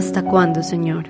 ¿Hasta 0.00 0.22
cuándo, 0.22 0.62
Señor? 0.62 1.04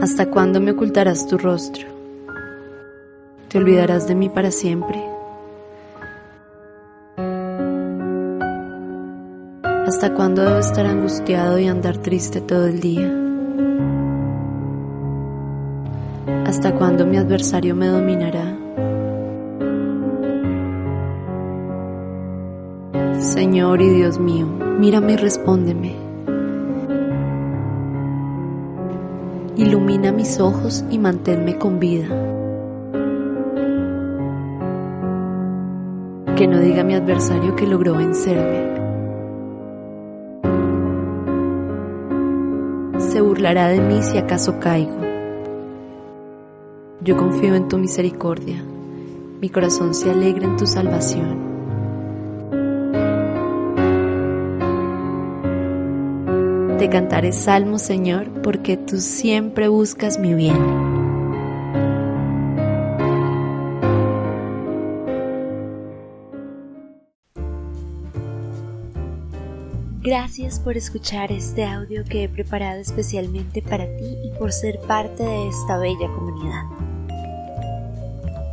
¿Hasta 0.00 0.30
cuándo 0.30 0.60
me 0.60 0.70
ocultarás 0.70 1.26
tu 1.26 1.36
rostro? 1.36 1.88
¿Te 3.48 3.58
olvidarás 3.58 4.06
de 4.06 4.14
mí 4.14 4.28
para 4.28 4.52
siempre? 4.52 5.04
¿Hasta 9.64 10.14
cuándo 10.14 10.42
debo 10.42 10.60
estar 10.60 10.86
angustiado 10.86 11.58
y 11.58 11.66
andar 11.66 11.98
triste 11.98 12.40
todo 12.40 12.68
el 12.68 12.78
día? 12.78 13.12
¿Hasta 16.46 16.76
cuándo 16.76 17.04
mi 17.06 17.16
adversario 17.16 17.74
me 17.74 17.88
dominará? 17.88 18.55
Señor 23.18 23.82
y 23.82 23.88
Dios 23.90 24.18
mío, 24.18 24.46
mírame 24.46 25.14
y 25.14 25.16
respóndeme. 25.16 25.94
Ilumina 29.56 30.12
mis 30.12 30.38
ojos 30.38 30.84
y 30.90 30.98
manténme 30.98 31.56
con 31.56 31.80
vida. 31.80 32.08
Que 36.36 36.46
no 36.46 36.60
diga 36.60 36.84
mi 36.84 36.94
adversario 36.94 37.56
que 37.56 37.66
logró 37.66 37.94
vencerme. 37.94 38.76
Se 42.98 43.22
burlará 43.22 43.68
de 43.68 43.80
mí 43.80 44.02
si 44.02 44.18
acaso 44.18 44.60
caigo. 44.60 45.00
Yo 47.00 47.16
confío 47.16 47.54
en 47.54 47.68
tu 47.68 47.78
misericordia. 47.78 48.62
Mi 49.40 49.48
corazón 49.48 49.94
se 49.94 50.10
alegra 50.10 50.44
en 50.44 50.56
tu 50.56 50.66
salvación. 50.66 51.45
Te 56.78 56.90
cantaré 56.90 57.32
salmos, 57.32 57.80
Señor, 57.80 58.42
porque 58.42 58.76
tú 58.76 58.98
siempre 58.98 59.68
buscas 59.68 60.18
mi 60.18 60.34
bien. 60.34 60.54
Gracias 70.02 70.60
por 70.60 70.76
escuchar 70.76 71.32
este 71.32 71.64
audio 71.64 72.04
que 72.04 72.24
he 72.24 72.28
preparado 72.28 72.78
especialmente 72.78 73.62
para 73.62 73.86
ti 73.96 74.18
y 74.22 74.38
por 74.38 74.52
ser 74.52 74.78
parte 74.80 75.22
de 75.22 75.48
esta 75.48 75.78
bella 75.78 76.08
comunidad. 76.14 76.62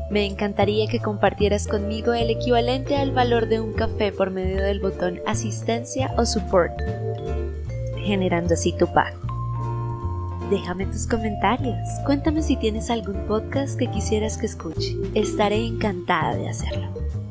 Me 0.10 0.26
encantaría 0.26 0.88
que 0.88 1.00
compartieras 1.00 1.68
conmigo 1.68 2.14
el 2.14 2.30
equivalente 2.30 2.96
al 2.96 3.12
valor 3.12 3.50
de 3.50 3.60
un 3.60 3.74
café 3.74 4.14
por 4.14 4.32
medio 4.32 4.64
del 4.64 4.80
botón 4.80 5.20
asistencia 5.28 6.14
o 6.18 6.26
support 6.26 6.72
generando 8.04 8.54
así 8.54 8.74
tu 8.78 8.88
pago. 8.94 9.20
Déjame 10.50 10.86
tus 10.86 11.08
comentarios, 11.08 11.78
cuéntame 12.06 12.42
si 12.44 12.58
tienes 12.58 12.90
algún 12.90 13.26
podcast 13.28 13.78
que 13.78 13.90
quisieras 13.90 14.38
que 14.38 14.46
escuche, 14.46 14.96
estaré 15.16 15.66
encantada 15.66 16.36
de 16.36 16.50
hacerlo. 16.50 17.23